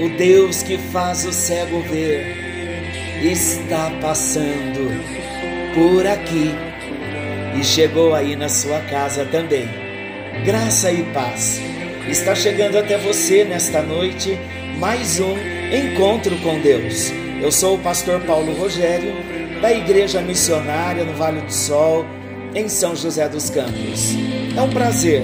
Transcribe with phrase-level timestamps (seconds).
[0.00, 2.26] o Deus que faz o cego ver,
[3.22, 4.90] está passando
[5.74, 6.50] por aqui
[7.58, 9.68] e chegou aí na sua casa também.
[10.44, 11.60] Graça e paz.
[12.08, 14.38] Está chegando até você nesta noite
[14.78, 15.34] mais um
[15.74, 17.10] encontro com Deus.
[17.40, 19.14] Eu sou o pastor Paulo Rogério,
[19.60, 22.04] da Igreja Missionária no Vale do Sol,
[22.54, 24.14] em São José dos Campos.
[24.56, 25.22] É um prazer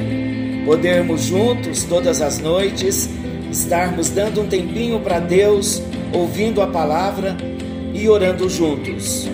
[0.65, 3.09] podermos juntos todas as noites
[3.53, 7.37] estarmos dando um tempinho para Deus, ouvindo a palavra
[7.93, 9.29] e orando juntos.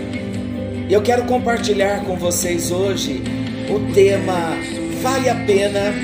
[0.91, 3.22] Eu quero compartilhar com vocês hoje
[3.70, 4.56] o tema
[5.00, 5.94] Vale a pena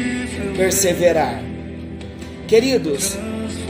[0.56, 1.42] perseverar.
[2.46, 3.16] Queridos,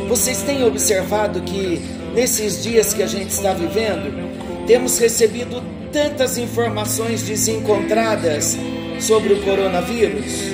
[0.07, 1.81] vocês têm observado que
[2.15, 8.59] nesses dias que a gente está vivendo, temos recebido tantas informações desencontradas
[9.01, 10.53] sobre o coronavírus?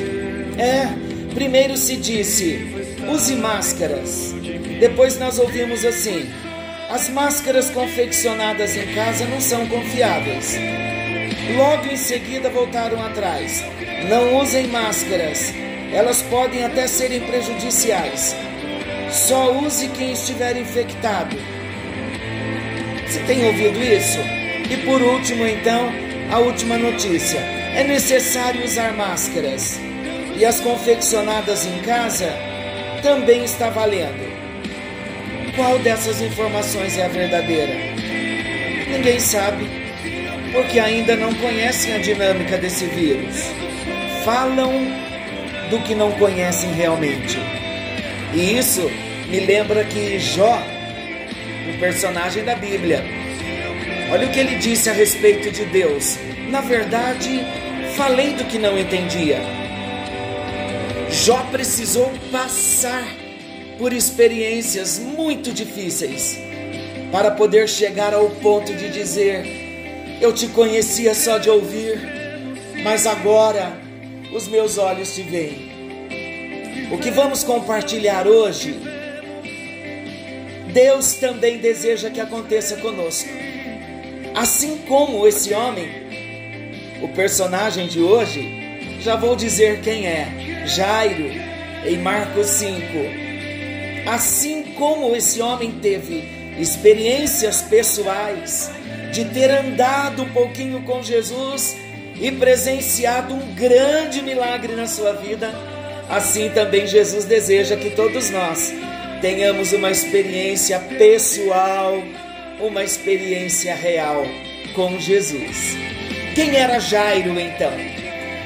[0.57, 0.89] É,
[1.35, 4.35] primeiro se disse, use máscaras.
[4.79, 6.29] Depois nós ouvimos assim:
[6.89, 10.57] as máscaras confeccionadas em casa não são confiáveis.
[11.57, 13.65] Logo em seguida voltaram atrás.
[14.09, 15.53] Não usem máscaras,
[15.93, 18.35] elas podem até serem prejudiciais.
[19.11, 21.37] Só use quem estiver infectado.
[23.07, 24.19] Você tem ouvido isso?
[24.71, 25.91] E por último, então,
[26.33, 27.39] a última notícia:
[27.75, 29.79] é necessário usar máscaras.
[30.37, 32.50] E as confeccionadas em casa
[33.03, 34.31] também está valendo.
[35.57, 37.73] Qual dessas informações é a verdadeira?
[38.91, 39.67] Ninguém sabe,
[40.53, 43.37] porque ainda não conhecem a dinâmica desse vírus.
[44.25, 44.73] Falam
[45.71, 47.39] do que não conhecem realmente.
[48.35, 48.91] E isso
[49.29, 50.63] me lembra que Jó,
[51.69, 53.05] um personagem da Bíblia,
[54.11, 56.19] olha o que ele disse a respeito de Deus.
[56.49, 57.45] Na verdade,
[57.97, 59.60] falei do que não entendia.
[61.25, 63.07] Jó precisou passar
[63.77, 66.39] por experiências muito difíceis
[67.13, 69.45] para poder chegar ao ponto de dizer:
[70.19, 72.01] Eu te conhecia só de ouvir,
[72.83, 73.79] mas agora
[74.33, 76.89] os meus olhos te veem.
[76.91, 78.81] O que vamos compartilhar hoje,
[80.73, 83.29] Deus também deseja que aconteça conosco.
[84.35, 85.87] Assim como esse homem,
[87.03, 91.31] o personagem de hoje, já vou dizer quem é: Jairo,
[91.85, 92.81] em Marcos 5.
[94.09, 98.71] Assim como esse homem teve experiências pessoais
[99.13, 101.77] de ter andado um pouquinho com Jesus
[102.21, 105.51] e presenciado um grande milagre na sua vida,
[106.11, 108.75] Assim também Jesus deseja que todos nós
[109.21, 112.03] tenhamos uma experiência pessoal,
[112.59, 114.27] uma experiência real
[114.75, 115.77] com Jesus.
[116.35, 118.00] Quem era Jairo então?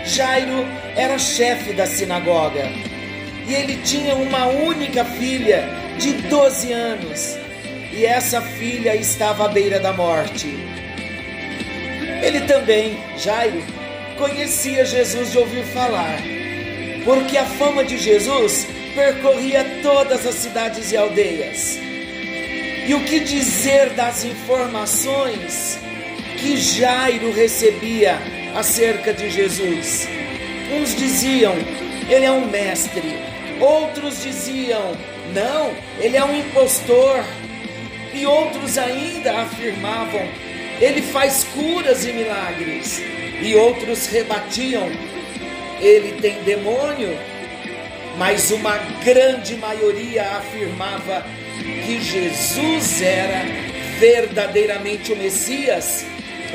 [0.07, 0.67] Jairo
[0.97, 2.69] era chefe da sinagoga
[3.49, 5.65] e ele tinha uma única filha
[5.99, 7.39] de 12 anos
[7.91, 10.47] e essa filha estava à beira da morte.
[12.23, 13.63] Ele também, Jairo,
[14.19, 16.19] conhecia Jesus de ouvir falar
[17.05, 21.79] porque a fama de Jesus percorria todas as cidades e aldeias.
[22.87, 25.79] E o que dizer das informações
[26.39, 28.19] que Jairo recebia
[28.55, 30.09] acerca de Jesus?
[30.73, 31.55] Uns diziam,
[32.09, 33.19] ele é um mestre.
[33.61, 34.97] Outros diziam,
[35.33, 37.25] não, ele é um impostor.
[38.13, 40.29] E outros ainda afirmavam,
[40.81, 43.03] ele faz curas e milagres.
[43.43, 44.89] E outros rebatiam,
[45.81, 47.19] ele tem demônio,
[48.17, 51.27] mas uma grande maioria afirmava
[51.85, 53.43] que Jesus era
[53.99, 56.07] verdadeiramente o Messias,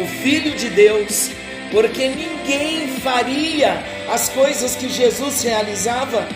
[0.01, 1.31] o Filho de Deus,
[1.71, 6.27] porque ninguém faria as coisas que Jesus realizava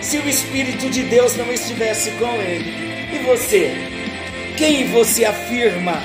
[0.00, 2.86] se o Espírito de Deus não estivesse com ele.
[3.14, 3.72] E você?
[4.56, 6.02] Quem você afirma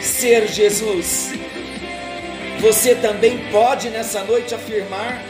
[0.00, 1.32] ser Jesus?
[2.60, 5.22] Você também pode nessa noite afirmar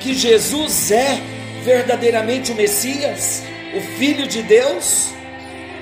[0.00, 1.20] que Jesus é
[1.64, 3.42] verdadeiramente o Messias,
[3.74, 5.10] o Filho de Deus?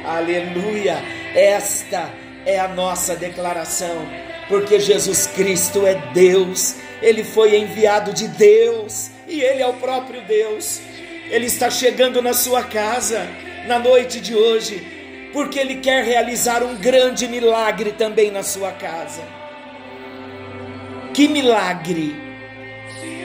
[0.04, 1.02] Aleluia!
[1.34, 2.08] Esta
[2.46, 4.06] é a nossa declaração,
[4.48, 10.22] porque Jesus Cristo é Deus, ele foi enviado de Deus e ele é o próprio
[10.22, 10.80] Deus.
[11.30, 13.26] Ele está chegando na sua casa
[13.66, 19.22] na noite de hoje, porque ele quer realizar um grande milagre também na sua casa.
[21.12, 22.14] Que milagre!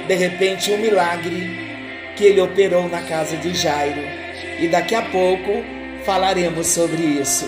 [0.07, 1.69] De repente, um milagre
[2.15, 4.01] que ele operou na casa de Jairo.
[4.59, 5.63] E daqui a pouco
[6.05, 7.47] falaremos sobre isso.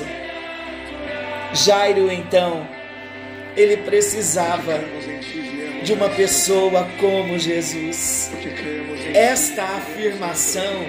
[1.54, 2.68] Jairo, então,
[3.56, 4.80] ele precisava
[5.84, 8.32] de uma pessoa como Jesus.
[9.14, 10.86] Esta afirmação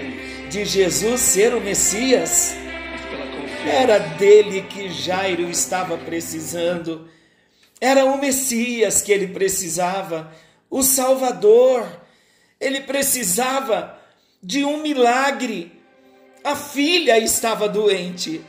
[0.50, 2.55] de Jesus ser o Messias
[3.67, 7.09] era dele que Jairo estava precisando.
[7.81, 10.32] Era o Messias que ele precisava,
[10.70, 11.87] o Salvador.
[12.61, 13.99] Ele precisava
[14.43, 15.73] de um milagre.
[16.44, 18.41] A filha estava doente.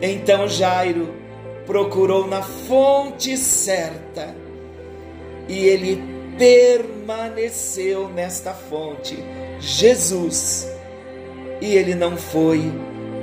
[0.00, 1.21] Então Jairo
[1.66, 4.34] procurou na fonte certa
[5.48, 6.02] e ele
[6.38, 9.16] permaneceu nesta fonte,
[9.60, 10.68] Jesus,
[11.60, 12.72] e ele não foi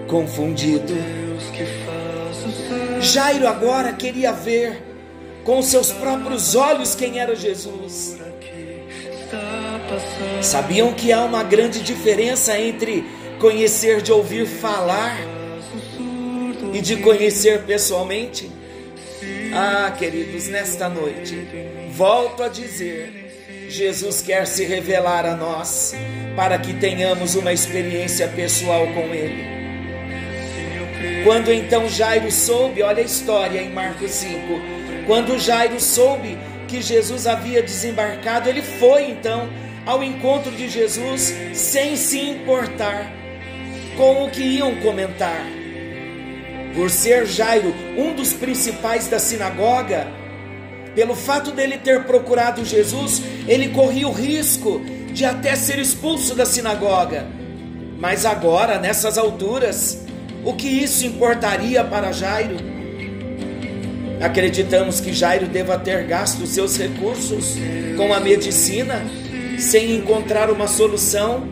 [0.07, 0.93] confundido.
[3.01, 4.83] Jairo agora queria ver
[5.43, 8.17] com seus próprios olhos quem era Jesus.
[10.41, 13.03] Sabiam que há uma grande diferença entre
[13.39, 15.17] conhecer de ouvir falar
[16.73, 18.49] e de conhecer pessoalmente?
[19.53, 21.47] Ah, queridos, nesta noite,
[21.91, 25.93] volto a dizer: Jesus quer se revelar a nós
[26.35, 29.59] para que tenhamos uma experiência pessoal com Ele.
[31.23, 34.37] Quando então Jairo soube, olha a história em Marcos 5.
[35.05, 36.37] Quando Jairo soube
[36.67, 39.49] que Jesus havia desembarcado, ele foi então
[39.85, 43.11] ao encontro de Jesus sem se importar
[43.97, 45.58] com o que iam comentar.
[46.75, 50.07] Por ser Jairo um dos principais da sinagoga,
[50.95, 54.81] pelo fato dele ter procurado Jesus, ele corria o risco
[55.13, 57.25] de até ser expulso da sinagoga.
[57.99, 60.05] Mas agora, nessas alturas,
[60.43, 62.57] o que isso importaria para Jairo?
[64.21, 67.55] Acreditamos que Jairo deva ter gasto seus recursos
[67.95, 69.05] com a medicina,
[69.57, 71.47] sem encontrar uma solução,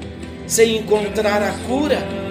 [0.46, 2.27] sem encontrar a cura.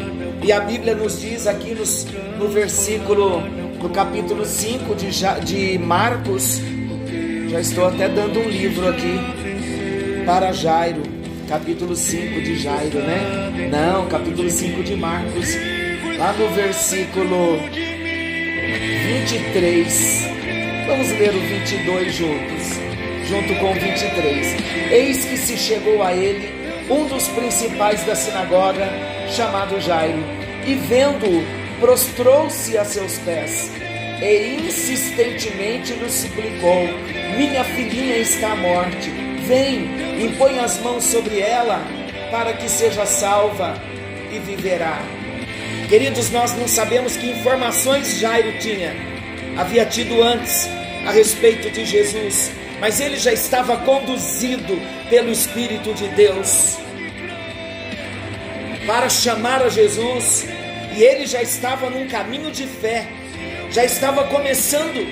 [0.47, 2.07] E a Bíblia nos diz aqui nos,
[2.39, 3.41] no versículo,
[3.83, 5.11] no capítulo 5 de,
[5.45, 6.61] de Marcos,
[7.51, 9.19] já estou até dando um livro aqui
[10.25, 11.03] para Jairo,
[11.49, 13.69] capítulo 5 de Jairo, né?
[13.73, 15.49] Não, capítulo 5 de Marcos
[16.17, 17.59] lá no versículo
[19.09, 20.29] 23.
[20.87, 22.79] Vamos ler o 22 juntos,
[23.29, 24.93] junto com o 23.
[24.93, 26.55] Eis que se chegou a ele
[26.89, 28.89] um dos principais da sinagoga,
[29.29, 30.36] chamado Jairo,
[30.67, 31.45] e vendo-o,
[31.81, 33.71] prostrou-se a seus pés
[34.21, 36.89] e insistentemente lhe suplicou:
[37.37, 39.11] Minha filhinha está à morte,
[39.47, 41.81] vem, impõe as mãos sobre ela,
[42.31, 43.81] para que seja salva
[44.33, 45.01] e viverá.
[45.89, 48.95] Queridos, nós não sabemos que informações Jairo tinha,
[49.57, 50.69] havia tido antes
[51.07, 56.79] a respeito de Jesus, mas ele já estava conduzido pelo Espírito de Deus
[58.87, 60.47] para chamar a Jesus,
[60.97, 63.07] e ele já estava num caminho de fé,
[63.71, 65.07] já estava começando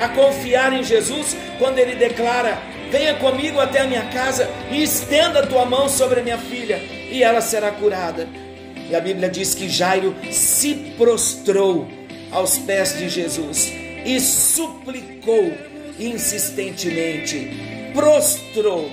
[0.00, 2.58] a confiar em Jesus quando ele declara:
[2.90, 6.78] Venha comigo até a minha casa e estenda a tua mão sobre a minha filha,
[7.10, 8.28] e ela será curada.
[8.90, 11.88] E a Bíblia diz que Jairo se prostrou
[12.30, 13.72] aos pés de Jesus
[14.04, 15.52] e suplicou
[15.98, 17.50] insistentemente,
[17.94, 18.90] prostrou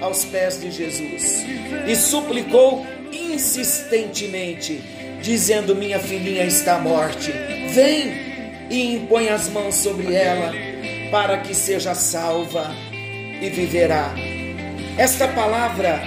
[0.00, 1.44] aos pés de Jesus
[1.86, 4.82] e suplicou insistentemente,
[5.24, 7.32] dizendo: Minha filhinha está morte,
[7.72, 10.52] vem e impõe as mãos sobre ela,
[11.10, 12.70] para que seja salva
[13.40, 14.14] e viverá.
[14.96, 16.02] Esta palavra,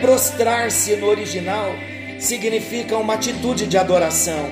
[0.00, 1.74] prostrar-se no original,
[2.18, 4.48] significa uma atitude de adoração.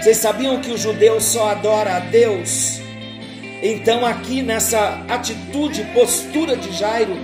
[0.00, 2.80] Vocês sabiam que o judeu só adora a Deus?
[3.62, 7.16] Então, aqui nessa atitude, postura de Jairo,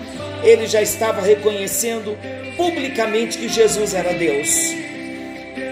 [0.44, 2.16] ele já estava reconhecendo
[2.56, 4.88] publicamente que Jesus era Deus.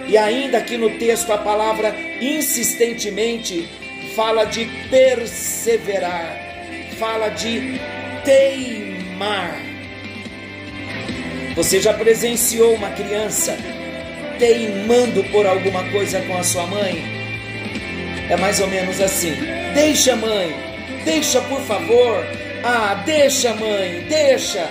[0.09, 3.69] E ainda aqui no texto, a palavra insistentemente
[4.15, 6.37] fala de perseverar,
[6.99, 7.81] fala de
[8.25, 9.57] teimar.
[11.55, 13.57] Você já presenciou uma criança
[14.39, 17.03] teimando por alguma coisa com a sua mãe?
[18.29, 19.35] É mais ou menos assim:
[19.75, 20.55] deixa, mãe,
[21.05, 22.25] deixa por favor.
[22.63, 24.69] Ah, deixa, mãe, deixa,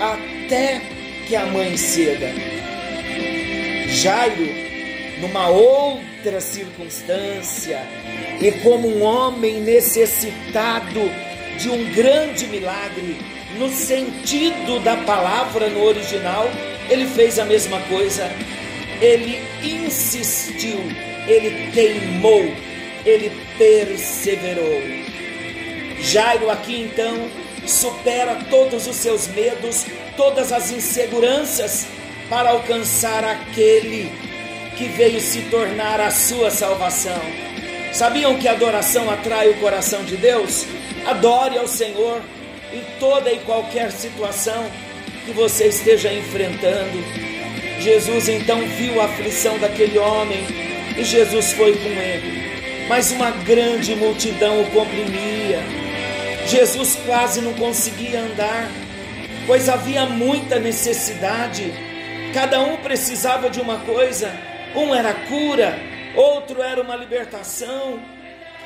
[0.00, 0.80] até
[1.26, 2.30] que a mãe ceda.
[3.88, 4.67] Jairo,
[5.20, 7.80] numa outra circunstância,
[8.40, 11.00] e como um homem necessitado
[11.58, 13.16] de um grande milagre,
[13.58, 16.48] no sentido da palavra no original,
[16.88, 18.30] ele fez a mesma coisa.
[19.00, 20.78] Ele insistiu,
[21.26, 22.52] ele teimou,
[23.04, 24.82] ele perseverou.
[26.00, 27.28] Jairo aqui então
[27.66, 29.84] supera todos os seus medos,
[30.16, 31.86] todas as inseguranças
[32.28, 34.10] para alcançar aquele
[34.78, 37.20] que veio se tornar a sua salvação.
[37.92, 40.64] Sabiam que a adoração atrai o coração de Deus?
[41.04, 42.22] Adore ao Senhor
[42.72, 44.70] em toda e qualquer situação
[45.26, 47.02] que você esteja enfrentando.
[47.80, 50.46] Jesus então viu a aflição daquele homem
[50.96, 52.86] e Jesus foi com ele.
[52.88, 55.60] Mas uma grande multidão o comprimia.
[56.46, 58.70] Jesus quase não conseguia andar,
[59.44, 61.72] pois havia muita necessidade.
[62.32, 65.78] Cada um precisava de uma coisa um era cura,
[66.14, 68.00] outro era uma libertação,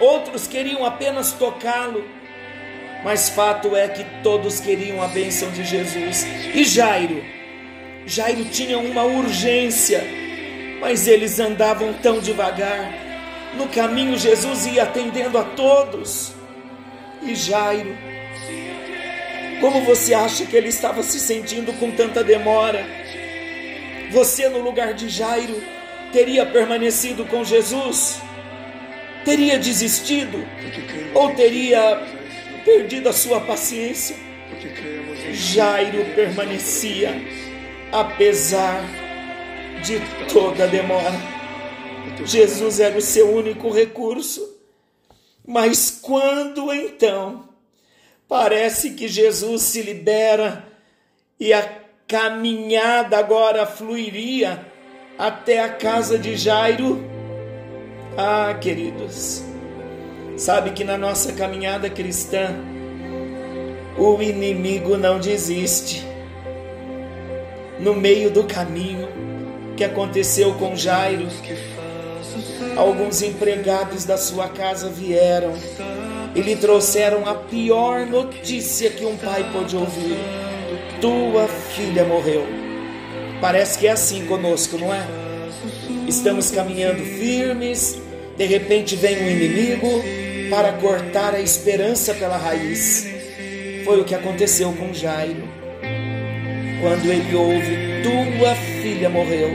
[0.01, 2.05] outros queriam apenas tocá-lo.
[3.05, 6.25] Mas fato é que todos queriam a bênção de Jesus.
[6.55, 7.23] E Jairo?
[8.07, 10.05] Jairo tinha uma urgência,
[10.81, 12.93] mas eles andavam tão devagar.
[13.55, 16.33] No caminho, Jesus ia atendendo a todos.
[17.23, 17.97] E Jairo?
[19.61, 22.85] Como você acha que ele estava se sentindo com tanta demora?
[24.11, 25.63] Você, no lugar de Jairo,
[26.13, 28.21] teria permanecido com Jesus?
[29.25, 30.39] Teria desistido?
[31.15, 32.01] Ou teria
[32.65, 34.17] perdido a sua paciência?
[35.33, 37.11] Jairo permanecia,
[37.91, 38.83] apesar
[39.83, 39.99] de
[40.33, 41.19] toda demora.
[42.25, 44.61] Jesus era o seu único recurso.
[45.47, 47.49] Mas quando então
[48.29, 50.65] parece que Jesus se libera
[51.39, 54.72] e a caminhada agora fluiria
[55.23, 57.01] até a casa de Jairo.
[58.19, 59.45] Ah, queridos,
[60.37, 62.49] sabe que na nossa caminhada cristã,
[63.97, 66.05] o inimigo não desiste.
[67.79, 69.09] No meio do caminho
[69.77, 71.29] que aconteceu com Jairo,
[72.77, 75.53] alguns empregados da sua casa vieram
[76.35, 80.19] e lhe trouxeram a pior notícia que um pai pode ouvir:
[81.01, 82.62] tua filha morreu.
[83.43, 85.05] Parece que é assim conosco, não é?
[86.07, 88.01] Estamos caminhando firmes,
[88.37, 89.89] de repente vem um inimigo
[90.49, 93.05] para cortar a esperança pela raiz.
[93.85, 95.43] Foi o que aconteceu com Jairo.
[96.81, 99.51] Quando ele ouve: Tua filha morreu,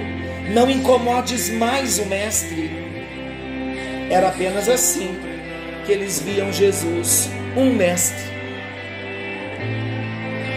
[0.54, 2.70] não incomodes mais o mestre.
[4.10, 5.18] Era apenas assim
[5.86, 8.36] que eles viam Jesus, um mestre.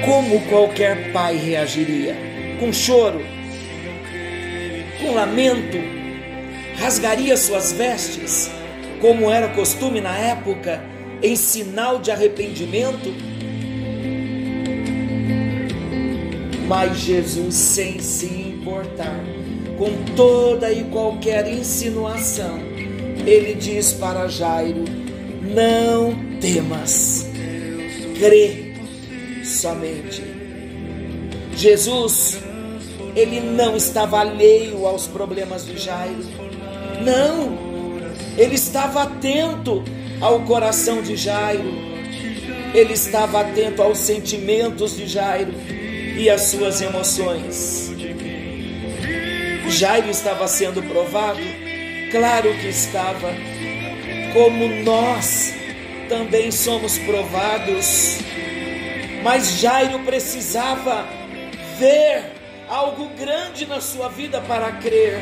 [0.04, 2.29] Como qualquer pai reagiria?
[2.60, 3.22] Com choro,
[5.00, 5.78] com lamento,
[6.76, 8.50] rasgaria suas vestes,
[9.00, 10.84] como era costume na época,
[11.22, 13.14] em sinal de arrependimento.
[16.68, 19.18] Mas Jesus, sem se importar
[19.78, 22.60] com toda e qualquer insinuação,
[23.26, 24.84] ele diz para Jairo:
[25.42, 27.26] Não temas,
[28.18, 28.74] crê
[29.42, 30.22] somente.
[31.56, 32.49] Jesus
[33.20, 36.24] ele não estava alheio aos problemas de Jairo.
[37.04, 37.58] Não,
[38.36, 39.84] ele estava atento
[40.20, 41.90] ao coração de Jairo.
[42.74, 45.52] Ele estava atento aos sentimentos de Jairo
[46.16, 47.90] e às suas emoções.
[49.68, 51.40] Jairo estava sendo provado?
[52.10, 53.30] Claro que estava.
[54.32, 55.54] Como nós
[56.08, 58.18] também somos provados.
[59.22, 61.06] Mas Jairo precisava
[61.78, 62.39] ver
[62.70, 65.18] algo grande na sua vida para crer,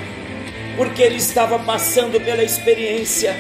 [0.77, 3.35] porque ele estava passando pela experiência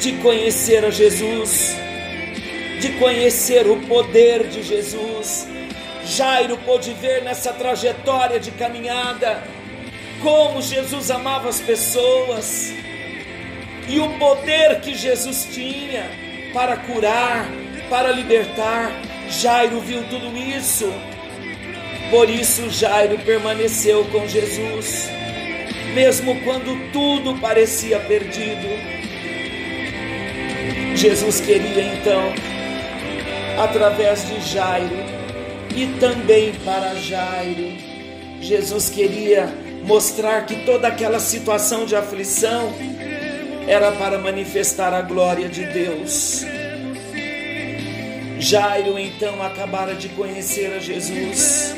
[0.00, 1.76] de conhecer a Jesus,
[2.80, 5.46] de conhecer o poder de Jesus.
[6.04, 9.40] Jairo pôde ver nessa trajetória de caminhada
[10.20, 12.72] como Jesus amava as pessoas
[13.88, 16.10] e o poder que Jesus tinha
[16.52, 17.46] para curar,
[17.88, 18.90] para libertar.
[19.30, 20.92] Jairo viu tudo isso
[22.14, 25.10] por isso Jairo permaneceu com Jesus,
[25.94, 28.68] mesmo quando tudo parecia perdido.
[30.94, 32.32] Jesus queria então,
[33.60, 34.94] através de Jairo
[35.74, 37.72] e também para Jairo,
[38.40, 39.52] Jesus queria
[39.82, 42.72] mostrar que toda aquela situação de aflição
[43.66, 46.44] era para manifestar a glória de Deus.
[48.38, 51.74] Jairo então acabara de conhecer a Jesus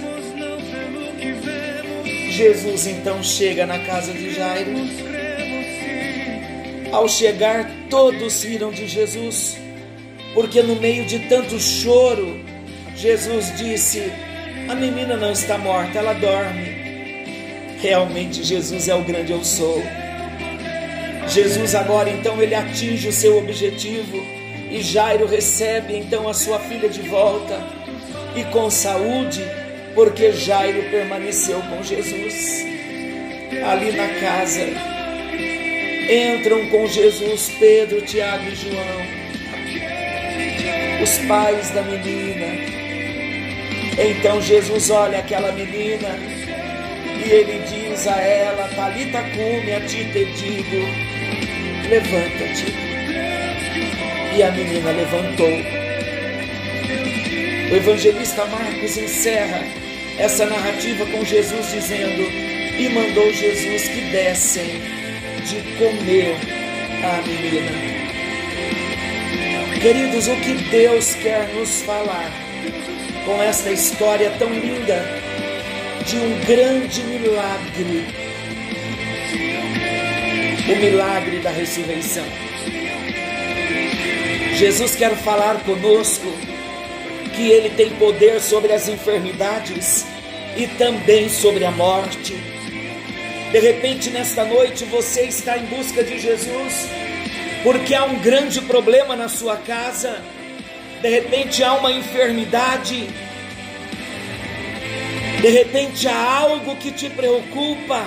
[2.36, 4.72] Jesus então chega na casa de Jairo.
[6.92, 9.56] Ao chegar, todos riram de Jesus,
[10.34, 12.38] porque no meio de tanto choro,
[12.94, 14.12] Jesus disse:
[14.68, 16.76] A menina não está morta, ela dorme.
[17.80, 19.82] Realmente, Jesus é o grande eu sou.
[21.28, 24.18] Jesus agora então ele atinge o seu objetivo
[24.70, 27.58] e Jairo recebe então a sua filha de volta
[28.36, 29.42] e com saúde
[29.96, 32.66] porque Jairo permaneceu com Jesus
[33.66, 34.66] ali na casa.
[36.08, 39.02] Entram com Jesus Pedro, Tiago e João,
[41.02, 42.46] os pais da menina.
[43.98, 46.08] Então Jesus olha aquela menina
[47.24, 50.86] e ele diz a ela: Talita cume, a ti te digo,
[51.88, 52.66] levanta-te.
[54.36, 55.86] E a menina levantou.
[57.68, 59.85] O evangelista Marcos encerra
[60.18, 62.22] essa narrativa com Jesus dizendo:
[62.78, 64.82] E mandou Jesus que dessem
[65.44, 66.36] de comer
[67.02, 67.96] a menina.
[69.80, 72.32] Queridos, o que Deus quer nos falar
[73.24, 75.04] com esta história tão linda
[76.04, 78.26] de um grande milagre
[80.68, 82.24] o milagre da ressurreição.
[84.54, 86.26] Jesus quer falar conosco
[87.36, 90.06] que Ele tem poder sobre as enfermidades
[90.56, 92.34] e também sobre a morte.
[93.52, 96.88] De repente, nesta noite, você está em busca de Jesus,
[97.62, 100.20] porque há um grande problema na sua casa,
[101.02, 103.06] de repente, há uma enfermidade,
[105.42, 108.02] de repente, há algo que te preocupa,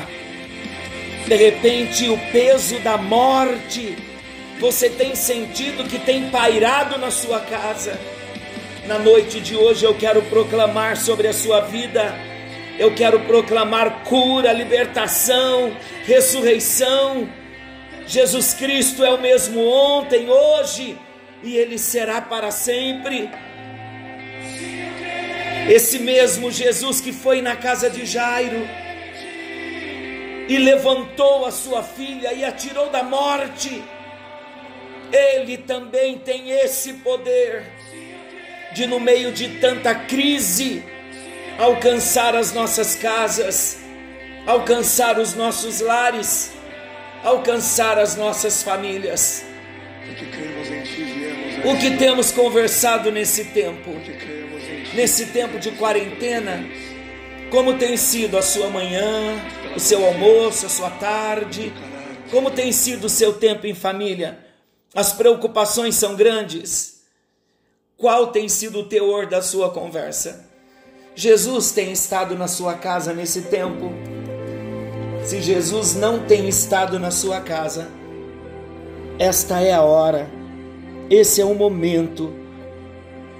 [1.27, 3.95] de repente, o peso da morte,
[4.59, 7.98] você tem sentido que tem pairado na sua casa
[8.89, 12.12] na noite de hoje eu quero proclamar sobre a sua vida,
[12.79, 15.77] eu quero proclamar cura, libertação,
[16.08, 17.29] ressurreição.
[18.08, 20.97] Jesus Cristo é o mesmo ontem, hoje
[21.43, 23.30] e ele será para sempre.
[25.69, 28.67] Esse mesmo Jesus que foi na casa de Jairo
[30.47, 33.84] e levantou a sua filha e a tirou da morte,
[35.13, 37.78] ele também tem esse poder
[38.73, 40.84] de no meio de tanta crise
[41.60, 43.79] alcançar as nossas casas,
[44.47, 46.51] alcançar os nossos lares,
[47.23, 49.43] alcançar as nossas famílias.
[51.65, 53.91] O que temos conversado nesse tempo,
[54.93, 56.63] nesse tempo de quarentena,
[57.51, 59.36] como tem sido a sua manhã,
[59.75, 61.73] o seu almoço, a sua tarde,
[62.32, 64.39] como tem sido o seu tempo em família?
[64.95, 66.98] As preocupações são grandes
[67.99, 70.45] qual tem sido o teor da sua conversa?
[71.13, 73.91] Jesus tem estado na sua casa nesse tempo?
[75.25, 77.89] Se Jesus não tem estado na sua casa,
[79.19, 80.29] esta é a hora,
[81.09, 82.33] esse é o momento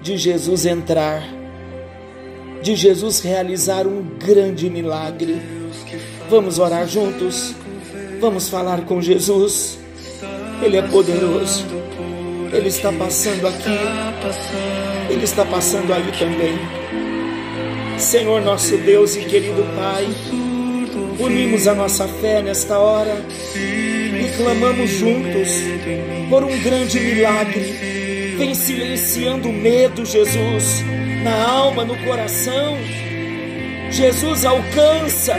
[0.02, 1.24] de Jesus entrar,
[2.62, 5.42] de Jesus realizar um grande milagre.
[6.30, 7.56] Vamos orar juntos,
[8.20, 9.80] vamos falar com Jesus,
[10.62, 11.79] Ele é poderoso.
[12.52, 13.78] Ele está passando aqui,
[15.10, 16.58] Ele está passando ali também.
[18.00, 20.08] Senhor nosso Deus e querido Pai,
[21.20, 23.24] unimos a nossa fé nesta hora
[23.56, 25.50] e clamamos juntos
[26.30, 28.36] por um grande milagre.
[28.38, 30.84] Vem silenciando o medo, Jesus,
[31.24, 32.78] na alma, no coração.
[33.92, 35.36] Jesus alcança,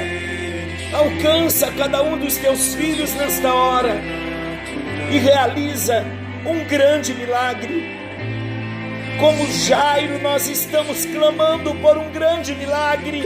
[0.93, 4.01] alcança cada um dos teus filhos nesta hora
[5.11, 7.99] e realiza um grande milagre.
[9.19, 13.23] Como Jairo, nós estamos clamando por um grande milagre.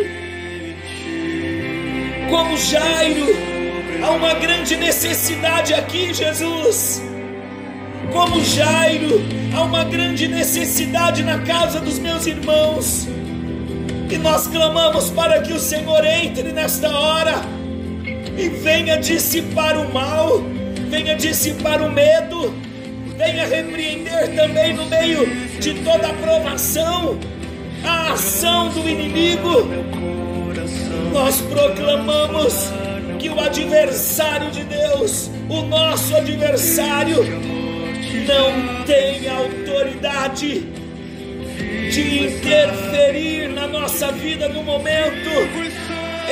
[2.29, 3.27] Como Jairo,
[4.03, 7.01] há uma grande necessidade aqui, Jesus.
[8.13, 9.23] Como Jairo,
[9.55, 13.07] há uma grande necessidade na casa dos meus irmãos.
[14.11, 17.35] E nós clamamos para que o Senhor entre nesta hora
[18.37, 20.43] e venha dissipar o mal,
[20.91, 22.64] venha dissipar o medo
[23.17, 25.27] venha repreender também no meio
[25.61, 27.19] de toda a provação
[27.85, 29.69] a ação do inimigo.
[31.13, 32.55] Nós proclamamos
[33.19, 37.19] que o adversário de Deus, o nosso adversário,
[38.27, 40.61] não tem autoridade
[41.91, 45.31] de interferir na nossa vida no momento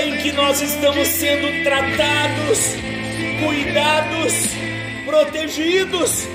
[0.03, 2.75] em que nós estamos sendo tratados,
[3.45, 4.33] cuidados,
[5.05, 6.27] protegidos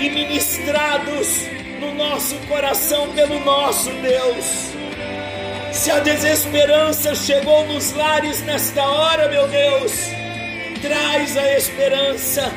[0.00, 1.46] e ministrados
[1.78, 4.70] no nosso coração pelo nosso Deus.
[5.72, 9.92] Se a desesperança chegou nos lares nesta hora, meu Deus,
[10.80, 12.50] traz a esperança.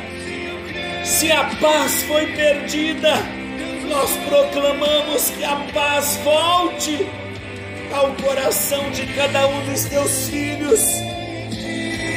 [1.04, 3.14] Se a paz foi perdida,
[3.90, 7.06] nós proclamamos que a paz volte
[7.92, 10.82] ao coração de cada um dos teus filhos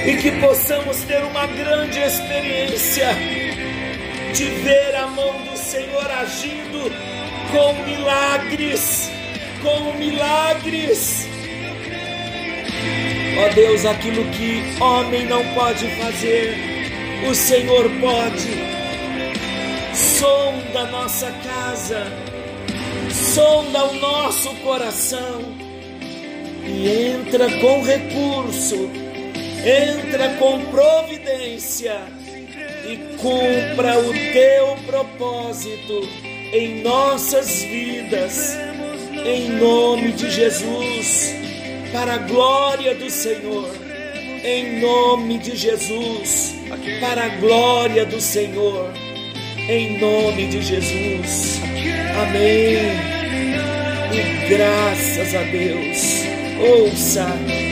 [0.06, 3.45] e que possamos ter uma grande experiência
[4.36, 6.92] de ver a mão do Senhor agindo
[7.50, 9.10] com milagres,
[9.62, 11.26] com milagres,
[13.38, 16.54] Ó Deus, aquilo que homem não pode fazer,
[17.28, 18.76] o Senhor pode.
[19.94, 22.06] Sonda nossa casa,
[23.10, 25.42] sonda o nosso coração
[26.66, 28.90] e entra com recurso,
[29.64, 32.00] entra com providência
[32.88, 36.08] e cumpra o teu propósito
[36.52, 38.56] em nossas vidas,
[39.24, 41.34] em nome de Jesus,
[41.92, 43.68] para a glória do Senhor,
[44.44, 46.54] em nome de Jesus,
[47.00, 48.92] para a glória do Senhor,
[49.68, 51.60] em nome de Jesus,
[52.22, 53.16] amém.
[54.12, 56.22] E graças a Deus,
[56.60, 57.65] ouça.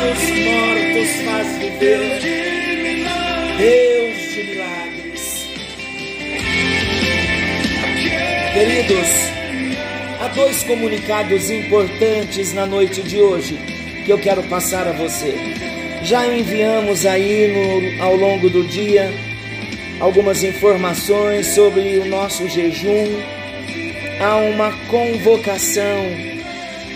[0.00, 2.20] Deus mortos faz viver,
[3.58, 5.48] Deus de milagres.
[8.54, 9.08] Queridos,
[10.20, 13.58] há dois comunicados importantes na noite de hoje
[14.06, 15.34] que eu quero passar a você.
[16.02, 19.12] Já enviamos aí no, ao longo do dia
[20.00, 23.04] algumas informações sobre o nosso jejum.
[24.18, 26.29] Há uma convocação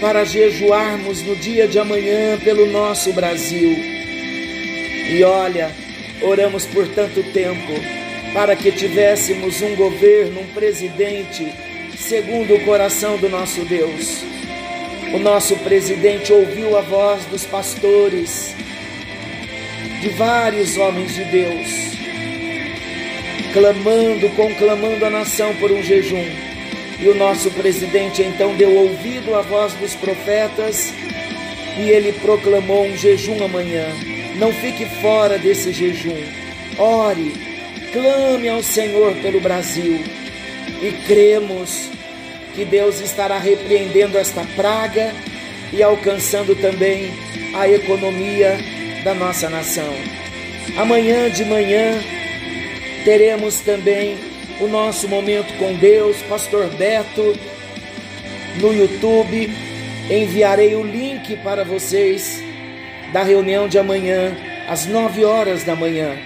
[0.00, 3.76] para jejuarmos no dia de amanhã pelo nosso Brasil.
[5.10, 5.70] E olha,
[6.22, 7.72] oramos por tanto tempo
[8.32, 11.52] para que tivéssemos um governo, um presidente
[11.96, 14.22] segundo o coração do nosso Deus.
[15.14, 18.54] O nosso presidente ouviu a voz dos pastores,
[20.00, 21.68] de vários homens de Deus,
[23.52, 26.43] clamando, conclamando a nação por um jejum.
[26.98, 30.92] E o nosso presidente então deu ouvido à voz dos profetas
[31.78, 33.86] e ele proclamou um jejum amanhã.
[34.36, 36.16] Não fique fora desse jejum.
[36.78, 37.32] Ore,
[37.92, 40.00] clame ao Senhor pelo Brasil
[40.82, 41.88] e cremos
[42.54, 45.12] que Deus estará repreendendo esta praga
[45.72, 47.12] e alcançando também
[47.54, 48.56] a economia
[49.02, 49.92] da nossa nação.
[50.76, 52.00] Amanhã de manhã
[53.04, 54.16] teremos também
[54.60, 57.36] o nosso momento com Deus, Pastor Beto,
[58.60, 59.50] no YouTube.
[60.10, 62.42] Enviarei o link para vocês
[63.12, 64.36] da reunião de amanhã,
[64.68, 66.16] às 9 horas da manhã.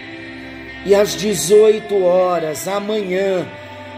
[0.84, 3.46] E às 18 horas, amanhã,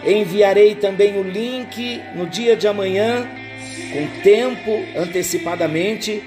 [0.05, 3.29] enviarei também o link no dia de amanhã,
[3.93, 6.23] com tempo antecipadamente,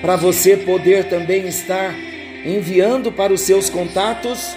[0.00, 1.94] para você poder também estar
[2.44, 4.56] enviando para os seus contatos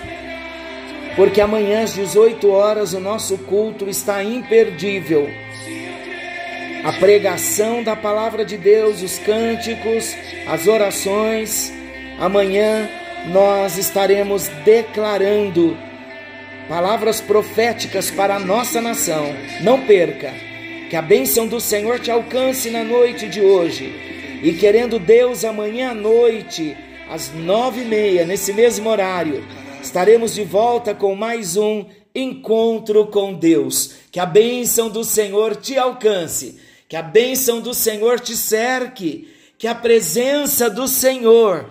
[1.18, 5.28] porque amanhã às 18 horas o nosso culto está imperdível.
[6.86, 10.16] A pregação da palavra de Deus, os cânticos,
[10.48, 11.74] as orações.
[12.20, 12.88] Amanhã
[13.32, 15.76] nós estaremos declarando
[16.70, 19.26] palavras proféticas para a nossa nação.
[19.62, 20.32] Não perca,
[20.88, 24.40] que a bênção do Senhor te alcance na noite de hoje.
[24.44, 26.78] E querendo Deus, amanhã à noite,
[27.10, 29.44] às nove e meia, nesse mesmo horário,
[29.88, 33.92] estaremos de volta com mais um encontro com Deus.
[34.12, 39.66] Que a bênção do Senhor te alcance, que a bênção do Senhor te cerque, que
[39.66, 41.70] a presença do Senhor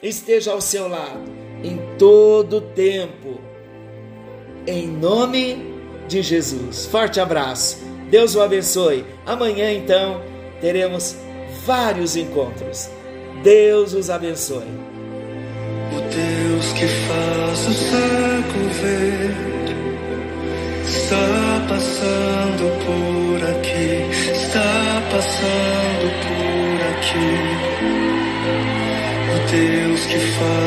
[0.00, 1.24] esteja ao seu lado
[1.64, 3.40] em todo tempo.
[4.64, 5.58] Em nome
[6.06, 6.86] de Jesus.
[6.86, 7.78] Forte abraço.
[8.08, 9.04] Deus o abençoe.
[9.26, 10.22] Amanhã então
[10.60, 11.16] teremos
[11.64, 12.88] vários encontros.
[13.42, 14.86] Deus os abençoe.
[16.78, 19.46] Que faz o cego ver
[21.06, 23.90] está passando por aqui,
[24.32, 27.32] está passando por aqui.
[29.32, 30.66] O Deus que faz